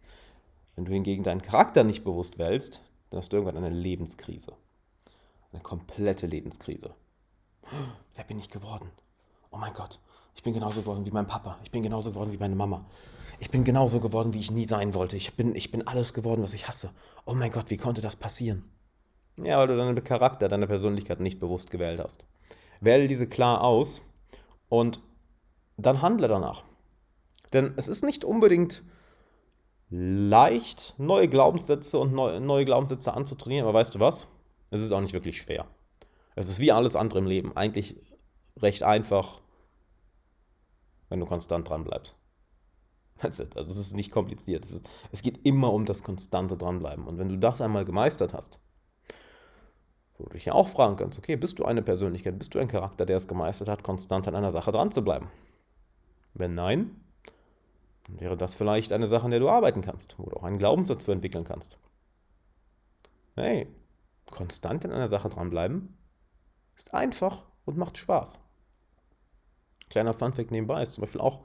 Wenn 0.77 0.85
du 0.85 0.93
hingegen 0.93 1.25
deinen 1.25 1.43
Charakter 1.43 1.83
nicht 1.83 2.05
bewusst 2.05 2.39
wählst, 2.39 2.83
dann 3.11 3.19
hast 3.19 3.33
du 3.33 3.37
irgendwann 3.37 3.63
eine 3.63 3.75
Lebenskrise. 3.75 4.53
Eine 5.53 5.61
komplette 5.63 6.29
Lebenskrise. 6.29 6.95
Wer 8.15 8.25
bin 8.25 8.39
ich 8.39 8.49
geworden? 8.49 8.89
Oh 9.51 9.57
mein 9.57 9.75
Gott, 9.75 9.99
ich 10.37 10.45
bin 10.45 10.55
genauso 10.55 10.83
geworden 10.83 11.05
wie 11.05 11.11
mein 11.11 11.27
Papa. 11.27 11.59
Ich 11.65 11.73
bin 11.73 11.83
genauso 11.83 12.13
geworden 12.13 12.33
wie 12.33 12.39
meine 12.39 12.55
Mama. 12.55 12.87
Ich 13.41 13.51
bin 13.51 13.65
genauso 13.65 13.99
geworden, 13.99 14.35
wie 14.35 14.39
ich 14.39 14.53
nie 14.53 14.67
sein 14.67 14.95
wollte. 14.95 15.17
Ich 15.17 15.35
bin, 15.35 15.57
ich 15.57 15.73
bin 15.73 15.89
alles 15.89 16.15
geworden, 16.15 16.45
was 16.45 16.55
ich 16.55 16.69
hasse. 16.69 16.91
Oh 17.25 17.35
mein 17.35 17.51
Gott, 17.51 17.71
wie 17.71 17.77
konnte 17.77 18.03
das 18.03 18.15
passieren? 18.15 18.71
Ja, 19.37 19.59
weil 19.59 19.67
du 19.67 19.77
deinen 19.77 20.05
Charakter, 20.05 20.47
deine 20.47 20.69
Persönlichkeit 20.69 21.19
nicht 21.19 21.41
bewusst 21.41 21.73
gewählt 21.73 21.99
hast. 21.99 22.25
Wähle 22.81 23.09
diese 23.09 23.27
klar 23.27 23.65
aus 23.65 24.03
und 24.71 25.03
dann 25.77 26.01
handle 26.01 26.29
danach. 26.29 26.65
Denn 27.53 27.75
es 27.77 27.89
ist 27.89 28.03
nicht 28.03 28.25
unbedingt 28.25 28.83
leicht, 29.91 30.95
neue 30.97 31.29
Glaubenssätze 31.29 31.99
und 31.99 32.13
neue, 32.15 32.65
Glaubenssätze 32.65 33.13
anzutrainieren, 33.13 33.69
aber 33.69 33.79
weißt 33.79 33.97
du 33.97 34.01
was? 34.01 34.29
Es 34.71 34.81
ist 34.81 34.93
auch 34.93 35.01
nicht 35.01 35.13
wirklich 35.13 35.37
schwer. 35.37 35.67
Es 36.37 36.49
ist 36.49 36.61
wie 36.61 36.73
alles 36.73 36.97
andere 36.97 37.19
im 37.19 37.27
Leben. 37.27 37.57
Eigentlich 37.57 37.97
recht 38.57 38.85
einfach, 38.85 39.41
wenn 41.09 41.19
du 41.19 41.27
konstant 41.27 41.69
dran 41.69 41.85
bleibst. 41.85 42.17
That's 43.19 43.41
it. 43.41 43.57
Also 43.57 43.73
es 43.73 43.79
ist 43.79 43.95
nicht 43.95 44.13
kompliziert. 44.13 44.65
Es, 44.65 44.71
ist, 44.71 44.89
es 45.11 45.23
geht 45.23 45.45
immer 45.45 45.73
um 45.73 45.85
das 45.85 46.05
konstante 46.05 46.57
Dranbleiben. 46.57 47.07
Und 47.07 47.19
wenn 47.19 47.29
du 47.29 47.37
das 47.37 47.61
einmal 47.61 47.85
gemeistert 47.85 48.33
hast, 48.33 48.61
wo 50.21 50.27
du 50.27 50.35
dich 50.35 50.45
ja 50.45 50.53
auch 50.53 50.69
fragen 50.69 50.97
kannst, 50.97 51.19
okay, 51.19 51.37
bist 51.37 51.59
du 51.59 51.65
eine 51.65 51.83
Persönlichkeit, 51.83 52.39
bist 52.39 52.55
du 52.55 52.59
ein 52.59 52.69
Charakter, 52.69 53.07
der 53.07 53.17
es 53.17 53.29
gemeistert 53.29 53.69
hat, 53.69 53.83
konstant 53.83 54.29
an 54.29 54.35
einer 54.35 54.53
Sache 54.53 54.71
dran 54.71 54.93
zu 54.93 55.03
bleiben? 55.03 55.31
Wenn 56.35 56.55
nein, 56.55 57.01
dann 58.07 58.21
wäre 58.21 58.37
das 58.37 58.55
vielleicht 58.55 58.93
eine 58.93 59.09
Sache, 59.09 59.25
an 59.25 59.31
der 59.31 59.41
du 59.41 59.49
arbeiten 59.49 59.83
kannst, 59.83 60.19
wo 60.19 60.29
du 60.29 60.37
auch 60.37 60.45
einen 60.45 60.59
Glaubenssatz 60.59 61.05
für 61.05 61.13
entwickeln 61.13 61.45
kannst. 61.45 61.79
hey, 63.37 63.67
konstant 64.31 64.85
in 64.85 64.93
einer 64.93 65.09
Sache 65.09 65.29
dranbleiben 65.29 65.97
ist 66.77 66.95
einfach 66.95 67.43
und 67.65 67.77
macht 67.77 67.99
Spaß. 67.99 68.41
Kleiner 69.89 70.15
Funfact 70.15 70.51
nebenbei 70.51 70.83
ist 70.83 70.95
zum 70.95 71.03
Beispiel 71.03 71.21
auch 71.21 71.43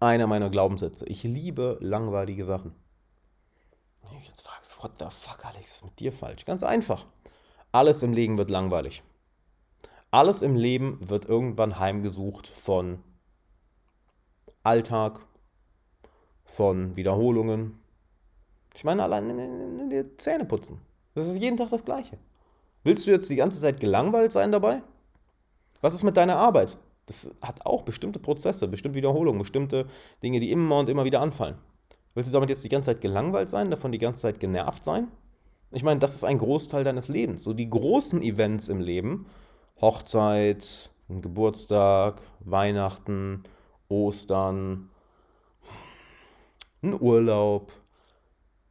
einer 0.00 0.26
meiner 0.26 0.50
Glaubenssätze. 0.50 1.06
Ich 1.06 1.22
liebe 1.22 1.78
langweilige 1.80 2.44
Sachen. 2.44 2.74
Wenn 4.02 4.20
du 4.20 4.26
jetzt 4.26 4.42
fragst, 4.42 4.82
what 4.82 4.92
the 4.98 5.06
fuck, 5.08 5.44
Alex, 5.44 5.76
ist 5.76 5.84
mit 5.84 5.98
dir 5.98 6.12
falsch? 6.12 6.44
Ganz 6.44 6.62
einfach. 6.62 7.06
Alles 7.76 8.02
im 8.02 8.14
Leben 8.14 8.38
wird 8.38 8.48
langweilig. 8.48 9.02
Alles 10.10 10.40
im 10.40 10.56
Leben 10.56 10.98
wird 11.10 11.26
irgendwann 11.26 11.78
heimgesucht 11.78 12.48
von 12.48 13.00
Alltag, 14.62 15.26
von 16.46 16.96
Wiederholungen. 16.96 17.78
Ich 18.74 18.82
meine, 18.82 19.02
allein 19.02 19.90
die 19.90 20.16
Zähne 20.16 20.46
putzen. 20.46 20.80
Das 21.14 21.28
ist 21.28 21.36
jeden 21.36 21.58
Tag 21.58 21.68
das 21.68 21.84
Gleiche. 21.84 22.16
Willst 22.82 23.06
du 23.06 23.10
jetzt 23.10 23.28
die 23.28 23.36
ganze 23.36 23.60
Zeit 23.60 23.78
gelangweilt 23.78 24.32
sein 24.32 24.52
dabei? 24.52 24.82
Was 25.82 25.92
ist 25.92 26.02
mit 26.02 26.16
deiner 26.16 26.36
Arbeit? 26.36 26.78
Das 27.04 27.30
hat 27.42 27.66
auch 27.66 27.82
bestimmte 27.82 28.18
Prozesse, 28.18 28.68
bestimmte 28.68 28.96
Wiederholungen, 28.96 29.40
bestimmte 29.40 29.86
Dinge, 30.22 30.40
die 30.40 30.50
immer 30.50 30.78
und 30.78 30.88
immer 30.88 31.04
wieder 31.04 31.20
anfallen. 31.20 31.58
Willst 32.14 32.30
du 32.30 32.32
damit 32.32 32.48
jetzt 32.48 32.64
die 32.64 32.70
ganze 32.70 32.92
Zeit 32.92 33.02
gelangweilt 33.02 33.50
sein, 33.50 33.70
davon 33.70 33.92
die 33.92 33.98
ganze 33.98 34.20
Zeit 34.20 34.40
genervt 34.40 34.82
sein? 34.82 35.08
Ich 35.70 35.82
meine, 35.82 36.00
das 36.00 36.14
ist 36.14 36.24
ein 36.24 36.38
Großteil 36.38 36.84
deines 36.84 37.08
Lebens. 37.08 37.42
So 37.42 37.52
die 37.52 37.68
großen 37.68 38.22
Events 38.22 38.68
im 38.68 38.80
Leben, 38.80 39.26
Hochzeit, 39.80 40.90
Geburtstag, 41.08 42.20
Weihnachten, 42.40 43.44
Ostern, 43.88 44.90
ein 46.82 47.00
Urlaub, 47.00 47.72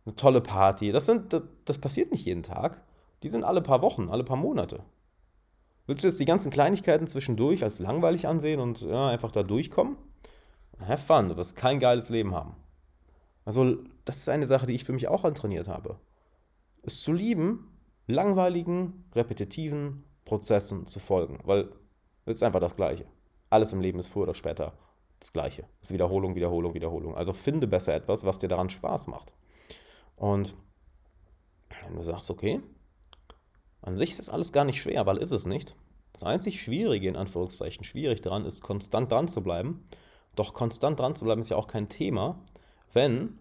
eine 0.06 0.16
tolle 0.16 0.42
Party, 0.42 0.92
das, 0.92 1.06
sind, 1.06 1.34
das, 1.34 1.44
das 1.66 1.78
passiert 1.80 2.12
nicht 2.12 2.25
jeden 2.25 2.44
Tag. 2.44 2.82
Die 3.24 3.30
sind 3.30 3.44
alle 3.44 3.62
paar 3.62 3.82
Wochen, 3.82 4.10
alle 4.10 4.24
paar 4.24 4.38
Monate. 4.38 4.84
Willst 5.88 6.04
du 6.04 6.08
jetzt 6.08 6.20
die 6.20 6.25
ganzen 6.25 6.52
Kleinigkeiten 6.52 7.08
zwischendurch 7.08 7.64
als 7.64 7.80
langweilig 7.80 8.28
ansehen 8.28 8.60
und 8.60 8.82
ja, 8.82 9.08
einfach 9.08 9.32
da 9.32 9.44
durchkommen? 9.44 9.98
Have 10.80 11.04
fun, 11.04 11.30
du 11.30 11.38
wirst 11.38 11.56
kein 11.56 11.80
geiles 11.80 12.10
Leben 12.10 12.36
haben. 12.36 12.56
Also, 13.46 13.78
das 14.04 14.18
ist 14.18 14.30
eine 14.30 14.48
Sache, 14.48 14.66
die 14.66 14.74
ich 14.74 14.84
für 14.84 14.94
mich 14.94 15.08
auch 15.08 15.24
antrainiert 15.24 15.68
habe. 15.68 15.98
Es 16.86 17.01
zu 17.01 17.13
lieben, 17.13 17.72
langweiligen, 18.08 19.06
repetitiven 19.13 20.04
Prozessen 20.24 20.88
zu 20.88 21.00
folgen, 21.00 21.39
weil 21.44 21.70
es 22.25 22.36
ist 22.36 22.44
einfach 22.44 22.60
das 22.60 22.75
Gleiche. 22.75 23.06
Alles 23.50 23.74
im 23.74 23.82
Leben 23.82 24.00
ist 24.00 24.08
früher 24.08 24.24
oder 24.24 24.34
später 24.34 24.74
das 25.20 25.34
Gleiche. 25.34 25.63
Es 25.82 25.89
ist 25.89 25.94
Wiederholung, 25.94 26.36
Wiederholung, 26.36 26.74
Wiederholung. 26.74 27.15
Also 27.15 27.34
finde 27.34 27.68
besser 27.68 27.96
etwas, 27.96 28.24
was 28.24 28.39
dir 28.39 28.48
daran 28.48 28.70
Spaß 28.70 29.08
macht. 29.08 29.34
Und 30.15 30.56
wenn 31.84 31.96
du 31.96 32.04
sagst, 32.04 32.30
okay, 32.30 32.62
an 33.82 33.98
sich 33.98 34.12
ist 34.12 34.20
das 34.20 34.30
alles 34.30 34.51
gar 34.51 34.65
nicht 34.65 34.82
schwer, 34.82 35.06
weil 35.06 35.18
ist 35.18 35.32
es 35.32 35.46
nicht. 35.46 35.75
Das 36.13 36.24
einzig 36.24 36.62
Schwierige, 36.62 37.08
in 37.08 37.15
Anführungszeichen, 37.15 37.84
schwierig 37.84 38.22
daran 38.22 38.46
ist, 38.46 38.62
konstant 38.62 39.12
dran 39.12 39.27
zu 39.27 39.44
bleiben. 39.44 39.88
Doch 40.36 40.54
konstant 40.54 41.00
dran 41.00 41.15
zu 41.15 41.25
bleiben 41.25 41.42
ist 41.42 41.50
ja 41.50 41.58
auch 41.58 41.68
kein 41.68 41.89
Thema, 41.89 42.39
wenn 42.94 43.38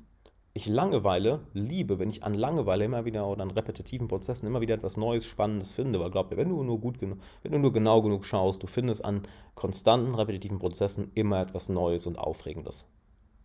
ich 0.56 0.68
Langeweile 0.68 1.40
liebe, 1.52 1.98
wenn 1.98 2.08
ich 2.08 2.22
an 2.22 2.32
Langeweile 2.32 2.84
immer 2.84 3.04
wieder 3.04 3.26
oder 3.26 3.42
an 3.42 3.50
repetitiven 3.50 4.06
Prozessen 4.06 4.46
immer 4.46 4.60
wieder 4.60 4.76
etwas 4.76 4.96
Neues, 4.96 5.26
Spannendes 5.26 5.72
finde. 5.72 5.98
Weil 5.98 6.12
glaub 6.12 6.30
mir, 6.30 6.36
wenn 6.36 6.48
du 6.48 6.62
nur 6.62 6.80
gut 6.80 7.00
genug, 7.00 7.18
wenn 7.42 7.50
du 7.50 7.58
nur 7.58 7.72
genau 7.72 8.00
genug 8.00 8.24
schaust, 8.24 8.62
du 8.62 8.68
findest 8.68 9.04
an 9.04 9.22
konstanten, 9.56 10.14
repetitiven 10.14 10.60
Prozessen 10.60 11.10
immer 11.14 11.40
etwas 11.40 11.68
Neues 11.68 12.06
und 12.06 12.16
Aufregendes. 12.16 12.88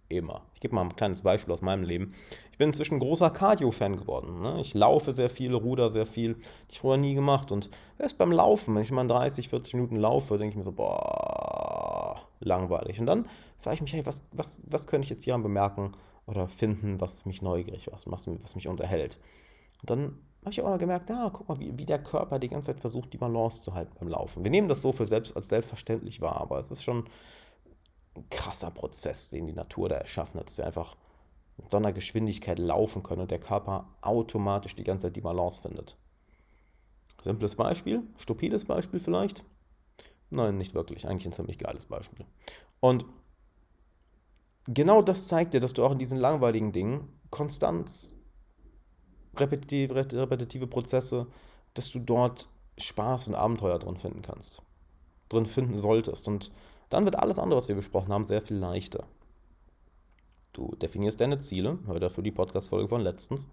Immer. 0.08 0.44
Ich 0.54 0.60
gebe 0.60 0.76
mal 0.76 0.84
ein 0.84 0.96
kleines 0.96 1.24
Beispiel 1.24 1.54
aus 1.54 1.62
meinem 1.62 1.84
Leben. 1.84 2.14
Ich 2.52 2.58
bin 2.60 2.70
inzwischen 2.70 3.00
großer 3.00 3.32
Cardio-Fan 3.32 3.98
geworden. 3.98 4.42
Ne? 4.42 4.62
Ich 4.62 4.76
laufe 4.76 5.12
sehr 5.12 5.30
viel, 5.30 5.54
ruder 5.54 5.90
sehr 5.90 6.06
viel. 6.06 6.38
Ich 6.70 6.80
vorher 6.80 7.00
nie 7.00 7.16
gemacht. 7.16 7.52
Und 7.52 7.72
erst 7.98 8.20
beim 8.20 8.32
Laufen, 8.32 8.76
wenn 8.76 8.84
ich 8.84 8.92
mal 8.92 9.06
30, 9.08 9.50
40 9.50 9.74
Minuten 9.76 9.96
laufe, 9.96 10.38
denke 10.38 10.52
ich 10.52 10.58
mir 10.58 10.64
so, 10.64 10.72
boah, 10.72 12.22
langweilig. 12.40 13.00
Und 13.00 13.08
dann 13.08 13.28
frage 13.58 13.76
ich 13.76 13.82
mich, 13.82 13.94
hey, 13.94 14.06
was, 14.06 14.24
was, 14.32 14.62
was 14.66 14.88
könnte 14.88 15.06
ich 15.06 15.10
jetzt 15.10 15.24
hier 15.24 15.38
bemerken 15.38 15.92
oder 16.30 16.48
finden, 16.48 17.02
was 17.02 17.26
mich 17.26 17.42
neugierig 17.42 17.90
was, 17.92 18.06
was 18.10 18.56
mich 18.56 18.68
unterhält? 18.68 19.20
Und 19.82 19.90
dann 19.90 20.20
habe 20.42 20.52
ich 20.52 20.62
auch 20.62 20.70
mal 20.70 20.78
gemerkt, 20.78 21.12
ah, 21.12 21.30
guck 21.34 21.50
mal, 21.50 21.60
wie, 21.60 21.78
wie 21.78 21.86
der 21.86 22.02
Körper 22.02 22.40
die 22.40 22.48
ganze 22.48 22.68
Zeit 22.68 22.80
versucht, 22.80 23.12
die 23.12 23.18
Balance 23.18 23.64
zu 23.64 23.74
halten 23.74 23.96
beim 24.00 24.08
Laufen. 24.08 24.44
Wir 24.44 24.52
nehmen 24.52 24.70
das 24.70 24.82
so 24.82 24.92
für 24.92 25.06
selbst 25.06 25.36
als 25.36 25.50
selbstverständlich 25.50 26.22
wahr, 26.22 26.40
aber 26.40 26.60
es 26.60 26.72
ist 26.72 26.84
schon 26.84 27.06
ein 28.16 28.30
krasser 28.30 28.72
Prozess, 28.72 29.30
den 29.30 29.48
die 29.48 29.54
Natur 29.54 29.90
da 29.90 29.96
erschaffen 29.96 30.40
hat, 30.40 30.48
dass 30.48 30.58
wir 30.58 30.66
einfach 30.66 30.96
mit 31.58 31.72
so 31.72 31.78
einer 31.78 31.92
Geschwindigkeit 31.92 32.60
laufen 32.60 33.04
können 33.04 33.22
und 33.22 33.32
der 33.32 33.40
Körper 33.40 33.88
automatisch 34.02 34.76
die 34.76 34.84
ganze 34.84 35.08
Zeit 35.08 35.16
die 35.16 35.22
Balance 35.22 35.62
findet. 35.62 35.98
Simples 37.22 37.56
Beispiel, 37.56 38.04
stupides 38.18 38.66
Beispiel 38.66 39.00
vielleicht. 39.00 39.44
Nein, 40.30 40.58
nicht 40.58 40.74
wirklich. 40.74 41.08
Eigentlich 41.08 41.26
ein 41.26 41.34
ziemlich 41.34 41.58
geiles 41.58 41.86
Beispiel. 41.86 42.26
Und 42.80 43.06
genau 44.74 45.02
das 45.02 45.28
zeigt 45.28 45.54
dir, 45.54 45.60
dass 45.60 45.74
du 45.74 45.84
auch 45.84 45.92
in 45.92 46.00
diesen 46.00 46.20
langweiligen 46.20 46.72
Dingen 46.72 47.08
Konstanz, 47.30 48.24
repetitive, 49.36 49.96
repetitive 49.96 50.68
Prozesse, 50.68 51.28
dass 51.74 51.92
du 51.92 52.00
dort 52.00 52.48
Spaß 52.78 53.28
und 53.28 53.36
Abenteuer 53.36 53.80
drin 53.80 53.98
finden 53.98 54.22
kannst. 54.22 54.62
Drin 55.28 55.46
finden 55.46 55.78
solltest. 55.78 56.28
Und 56.28 56.52
dann 56.90 57.06
wird 57.06 57.18
alles 57.18 57.40
andere, 57.40 57.58
was 57.58 57.68
wir 57.68 57.76
besprochen 57.76 58.12
haben, 58.12 58.26
sehr 58.26 58.42
viel 58.42 58.58
leichter. 58.58 59.06
Du 60.54 60.76
definierst 60.76 61.22
deine 61.22 61.38
Ziele, 61.38 61.78
hör 61.86 62.00
dafür 62.00 62.24
die 62.24 62.32
Podcast-Folge 62.32 62.88
von 62.88 63.02
letztens. 63.02 63.48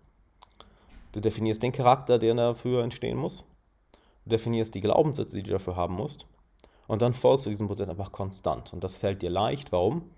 Du 1.12 1.20
definierst 1.20 1.62
den 1.62 1.72
Charakter, 1.72 2.18
der 2.18 2.34
dafür 2.34 2.82
entstehen 2.82 3.18
muss. 3.18 3.44
Du 4.24 4.30
definierst 4.30 4.74
die 4.74 4.80
Glaubenssätze, 4.80 5.36
die 5.36 5.42
du 5.42 5.50
dafür 5.50 5.76
haben 5.76 5.94
musst. 5.94 6.26
Und 6.86 7.02
dann 7.02 7.14
folgst 7.14 7.46
du 7.46 7.50
diesem 7.50 7.68
Prozess 7.68 7.88
einfach 7.88 8.12
konstant. 8.12 8.72
Und 8.72 8.82
das 8.82 8.96
fällt 8.96 9.22
dir 9.22 9.30
leicht. 9.30 9.72
Warum? 9.72 10.10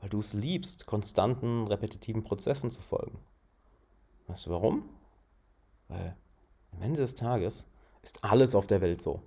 Weil 0.00 0.08
du 0.08 0.20
es 0.20 0.32
liebst, 0.32 0.86
konstanten, 0.86 1.66
repetitiven 1.66 2.24
Prozessen 2.24 2.70
zu 2.70 2.80
folgen. 2.80 3.18
Weißt 4.26 4.46
du 4.46 4.50
warum? 4.50 4.88
Weil 5.88 6.16
am 6.72 6.82
Ende 6.82 7.00
des 7.00 7.14
Tages 7.14 7.66
ist 8.02 8.24
alles 8.24 8.54
auf 8.54 8.66
der 8.66 8.80
Welt 8.80 9.02
so. 9.02 9.22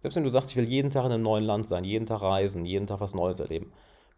Selbst 0.00 0.16
wenn 0.16 0.24
du 0.24 0.30
sagst, 0.30 0.50
ich 0.50 0.56
will 0.56 0.68
jeden 0.68 0.90
Tag 0.90 1.06
in 1.06 1.12
einem 1.12 1.22
neuen 1.22 1.44
Land 1.44 1.66
sein, 1.68 1.84
jeden 1.84 2.06
Tag 2.06 2.20
reisen, 2.20 2.64
jeden 2.64 2.86
Tag 2.86 3.00
was 3.00 3.14
Neues 3.14 3.40
erleben, 3.40 3.72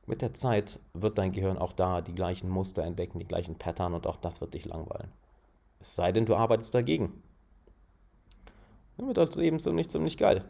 mit 0.06 0.22
der 0.22 0.34
Zeit 0.34 0.80
wird 0.94 1.18
dein 1.18 1.32
Gehirn 1.32 1.58
auch 1.58 1.72
da 1.72 2.00
die 2.00 2.14
gleichen 2.14 2.48
Muster 2.48 2.82
entdecken, 2.82 3.18
die 3.18 3.26
gleichen 3.26 3.56
Pattern 3.56 3.94
und 3.94 4.06
auch 4.06 4.16
das 4.16 4.40
wird 4.40 4.54
dich 4.54 4.64
langweilen. 4.64 5.12
Es 5.80 5.94
sei 5.94 6.12
denn, 6.12 6.26
du 6.26 6.34
arbeitest 6.34 6.74
dagegen. 6.74 7.22
Dann 8.96 9.06
wird 9.06 9.16
das 9.16 9.34
Leben 9.36 9.60
ziemlich, 9.60 9.88
ziemlich 9.88 10.16
geil. 10.16 10.44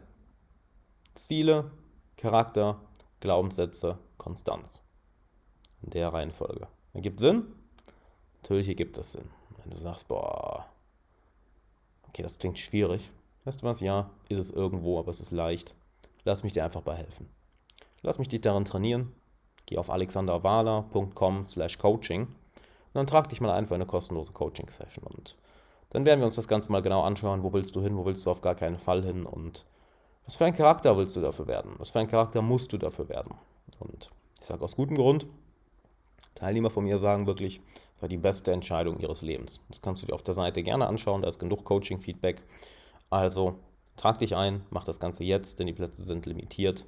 Ziele, 1.13 1.71
Charakter, 2.17 2.81
Glaubenssätze, 3.19 3.99
Konstanz. 4.17 4.83
In 5.81 5.91
der 5.91 6.11
Reihenfolge. 6.13 6.67
Ergibt 6.93 7.19
Sinn? 7.19 7.45
Natürlich 8.41 8.67
ergibt 8.67 8.97
das 8.97 9.13
Sinn. 9.13 9.29
Wenn 9.61 9.71
du 9.71 9.77
sagst, 9.77 10.07
boah, 10.07 10.65
okay, 12.07 12.23
das 12.23 12.39
klingt 12.39 12.57
schwierig, 12.57 13.11
Weißt 13.45 13.63
du 13.63 13.65
was? 13.65 13.79
Ja, 13.79 14.09
ist 14.27 14.37
es 14.37 14.51
irgendwo, 14.51 14.99
aber 14.99 15.09
es 15.09 15.21
ist 15.21 15.31
leicht. 15.31 15.73
Lass 16.23 16.43
mich 16.43 16.53
dir 16.53 16.63
einfach 16.63 16.81
bei 16.81 16.95
helfen. 16.95 17.29
Lass 18.01 18.19
mich 18.19 18.27
dich 18.27 18.41
daran 18.41 18.65
trainieren. 18.65 19.11
Geh 19.65 19.77
auf 19.77 19.89
alexanderwahler.com 19.89 21.45
slash 21.45 21.77
coaching 21.77 22.23
und 22.23 22.93
dann 22.93 23.07
trag 23.07 23.29
dich 23.29 23.41
mal 23.41 23.51
ein 23.51 23.65
für 23.65 23.75
eine 23.75 23.85
kostenlose 23.85 24.33
Coaching-Session. 24.33 25.03
Und 25.03 25.35
dann 25.91 26.05
werden 26.05 26.19
wir 26.19 26.25
uns 26.25 26.35
das 26.35 26.47
Ganze 26.47 26.71
mal 26.71 26.81
genau 26.81 27.01
anschauen. 27.01 27.43
Wo 27.43 27.53
willst 27.53 27.75
du 27.75 27.81
hin? 27.81 27.97
Wo 27.97 28.05
willst 28.05 28.25
du 28.25 28.31
auf 28.31 28.41
gar 28.41 28.55
keinen 28.55 28.77
Fall 28.77 29.03
hin? 29.03 29.25
Und 29.25 29.65
was 30.25 30.35
für 30.35 30.45
ein 30.45 30.55
Charakter 30.55 30.97
willst 30.97 31.15
du 31.15 31.21
dafür 31.21 31.47
werden? 31.47 31.73
Was 31.77 31.91
für 31.91 31.99
ein 31.99 32.07
Charakter 32.07 32.41
musst 32.41 32.73
du 32.73 32.77
dafür 32.77 33.09
werden? 33.09 33.33
Und 33.79 34.11
ich 34.39 34.45
sage 34.45 34.63
aus 34.63 34.75
gutem 34.75 34.95
Grund, 34.95 35.27
Teilnehmer 36.39 36.69
von 36.69 36.85
mir 36.85 36.97
sagen 36.97 37.27
wirklich, 37.27 37.59
das 37.95 38.03
war 38.03 38.09
die 38.09 38.17
beste 38.17 38.53
Entscheidung 38.53 38.99
ihres 38.99 39.21
Lebens. 39.21 39.59
Das 39.67 39.81
kannst 39.81 40.01
du 40.01 40.07
dir 40.07 40.13
auf 40.13 40.23
der 40.23 40.33
Seite 40.33 40.63
gerne 40.63 40.87
anschauen, 40.87 41.21
da 41.21 41.27
ist 41.27 41.37
genug 41.37 41.65
Coaching-Feedback. 41.65 42.41
Also 43.09 43.59
trag 43.97 44.19
dich 44.19 44.37
ein, 44.37 44.61
mach 44.69 44.85
das 44.85 45.01
Ganze 45.01 45.25
jetzt, 45.25 45.59
denn 45.59 45.67
die 45.67 45.73
Plätze 45.73 46.01
sind 46.01 46.25
limitiert 46.25 46.85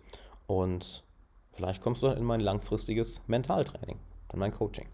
und 0.47 1.03
vielleicht 1.51 1.81
kommst 1.81 2.01
du 2.01 2.07
in 2.07 2.23
mein 2.23 2.39
langfristiges 2.39 3.27
Mentaltraining, 3.27 3.99
in 4.31 4.39
mein 4.39 4.53
Coaching. 4.53 4.87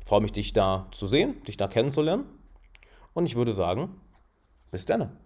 Ich 0.00 0.06
freue 0.06 0.20
mich, 0.20 0.32
dich 0.32 0.52
da 0.52 0.86
zu 0.92 1.06
sehen, 1.06 1.42
dich 1.44 1.56
da 1.56 1.66
kennenzulernen 1.66 2.26
und 3.14 3.24
ich 3.24 3.36
würde 3.36 3.54
sagen, 3.54 3.98
bis 4.70 4.84
dann. 4.84 5.16